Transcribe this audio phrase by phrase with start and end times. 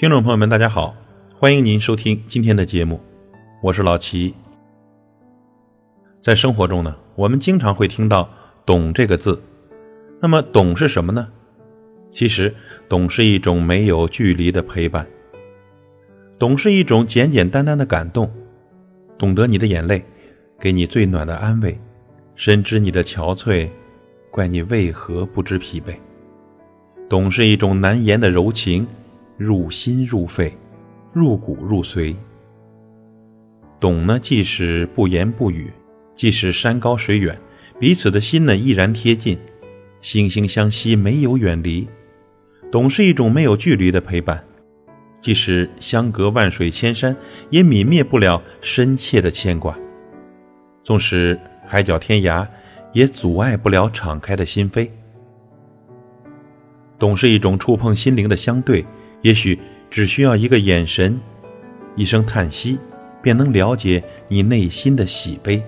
[0.00, 0.96] 听众朋友们，大家好，
[1.38, 2.98] 欢迎您收听今天的节目，
[3.62, 4.34] 我是老齐。
[6.22, 8.26] 在生活中呢，我们经常会听到
[8.64, 9.38] “懂”这个字，
[10.18, 11.28] 那么“懂”是什么呢？
[12.10, 12.54] 其实
[12.88, 15.06] ，“懂”是一种没有距离的陪伴
[16.40, 18.32] ，“懂”是一种简简单单的感动，
[19.18, 20.02] 懂得你的眼泪，
[20.58, 21.78] 给你最暖的安慰，
[22.36, 23.68] 深知你的憔悴，
[24.30, 25.94] 怪你为何不知疲惫。
[27.06, 28.86] 懂是一种难言的柔情，
[29.40, 30.52] 入心入肺，
[31.14, 32.14] 入骨入髓。
[33.80, 35.72] 懂呢，即使不言不语。
[36.14, 37.40] 即使山高水远，
[37.78, 39.38] 彼此的心呢依然贴近，
[40.02, 41.88] 惺惺相惜，没有远离。
[42.70, 44.44] 懂是一种没有距离的陪伴，
[45.22, 47.16] 即使相隔万水千山，
[47.48, 49.74] 也泯灭不了深切的牵挂。
[50.84, 52.46] 纵使海角天涯，
[52.92, 54.90] 也阻碍不了敞开的心扉。
[56.98, 58.84] 懂是一种触碰心灵的相对，
[59.22, 59.58] 也许
[59.90, 61.20] 只需要一个眼神，
[61.94, 62.78] 一声叹息，
[63.20, 65.62] 便能了解你内心的喜悲。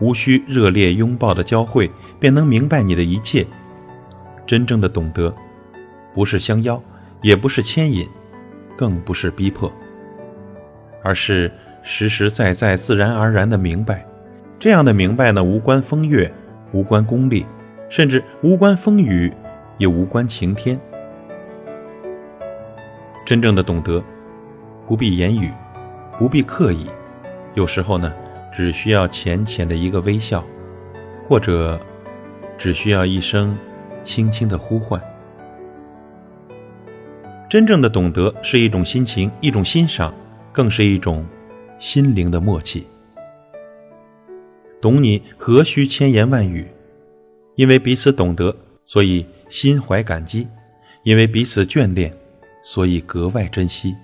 [0.00, 1.90] 无需热烈拥抱的交汇，
[2.20, 3.46] 便能明白你的一切。
[4.46, 5.34] 真正的懂得，
[6.14, 6.82] 不是相邀，
[7.20, 8.08] 也不是牵引，
[8.76, 9.70] 更不是逼迫，
[11.02, 14.06] 而是实实在在、自然而然的明白。
[14.58, 16.32] 这样的明白呢，无关风月，
[16.72, 17.44] 无关功利，
[17.90, 19.32] 甚至无关风雨，
[19.76, 20.80] 也无关晴天。
[23.28, 24.02] 真正的懂得，
[24.86, 25.52] 不必言语，
[26.18, 26.86] 不必刻意，
[27.52, 28.10] 有时候呢。
[28.50, 30.42] 只需要浅浅的一个微笑，
[31.28, 31.78] 或者
[32.56, 33.54] 只需要一声
[34.02, 34.98] 轻轻的呼唤。
[37.50, 40.12] 真正的懂得是一种心情，一种欣赏，
[40.50, 41.24] 更是一种
[41.78, 42.86] 心灵的默契。
[44.80, 46.66] 懂你何须千言万语？
[47.56, 48.56] 因为彼此懂得，
[48.86, 50.48] 所以心怀感激；
[51.02, 52.10] 因为彼此眷恋，
[52.62, 53.96] 所以格外珍惜。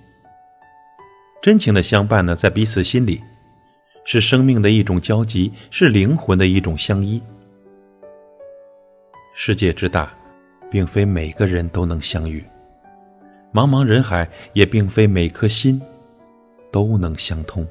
[1.41, 3.21] 真情的相伴呢，在彼此心里。
[4.07, 7.19] 是生命的一种交集，是灵魂的一种相依。
[9.33, 10.13] 世界之大，
[10.69, 12.39] 并非每个人都能相遇；
[13.51, 15.81] 茫茫人海，也并非每颗心
[16.71, 17.67] 都能相通。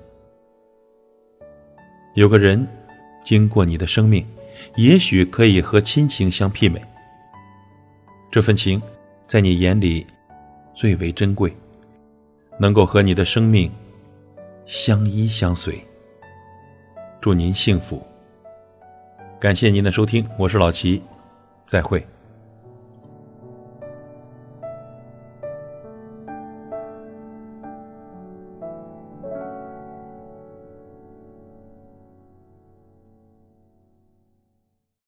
[2.16, 2.66] 有个人
[3.22, 4.26] 经过你的生命，
[4.74, 6.82] 也许可以和亲情相媲美。
[8.28, 8.82] 这份情，
[9.28, 10.04] 在你眼里
[10.74, 11.54] 最为珍贵，
[12.58, 13.70] 能够和你的生命
[14.66, 15.82] 相依相随。
[17.20, 18.02] 祝您幸福。
[19.40, 21.02] 感谢您的收听，我是老齐，
[21.64, 22.04] 再会。